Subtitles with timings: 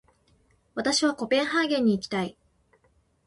[0.73, 2.35] 私はコペンハーゲンに行きたい。